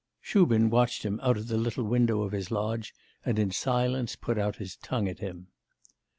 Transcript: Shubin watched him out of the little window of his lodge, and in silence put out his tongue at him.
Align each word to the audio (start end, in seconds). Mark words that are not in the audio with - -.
Shubin 0.19 0.71
watched 0.71 1.03
him 1.03 1.19
out 1.21 1.37
of 1.37 1.47
the 1.47 1.59
little 1.59 1.83
window 1.83 2.23
of 2.23 2.31
his 2.31 2.49
lodge, 2.49 2.91
and 3.23 3.37
in 3.37 3.51
silence 3.51 4.15
put 4.15 4.39
out 4.39 4.55
his 4.55 4.75
tongue 4.77 5.07
at 5.07 5.19
him. 5.19 5.49